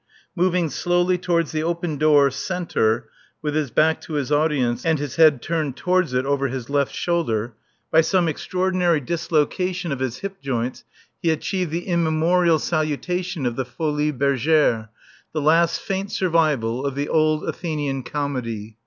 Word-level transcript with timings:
Moving 0.35 0.71
slowly 0.71 1.19
towards 1.19 1.51
the 1.51 1.61
open 1.61 1.97
door 1.99 2.31
(centre) 2.31 3.11
with 3.43 3.53
his 3.53 3.69
back 3.69 4.01
to 4.01 4.13
his 4.13 4.31
audience 4.31 4.83
and 4.83 4.97
his 4.97 5.17
head 5.17 5.43
turned 5.43 5.77
towards 5.77 6.11
it 6.15 6.25
over 6.25 6.47
his 6.47 6.71
left 6.71 6.91
shoulder, 6.91 7.53
by 7.91 8.01
some 8.01 8.27
extraordinary 8.27 8.99
dislocation 8.99 9.91
of 9.91 9.99
his 9.99 10.17
hip 10.17 10.41
joints, 10.41 10.83
he 11.21 11.29
achieved 11.29 11.69
the 11.69 11.85
immemorial 11.85 12.57
salutation 12.57 13.45
of 13.45 13.55
the 13.55 13.63
Folies 13.63 14.13
Bergères 14.13 14.89
the 15.33 15.41
last 15.41 15.79
faint 15.79 16.11
survival 16.11 16.83
of 16.83 16.95
the 16.95 17.07
Old 17.07 17.43
Athenian 17.47 18.01
Comedy. 18.01 18.77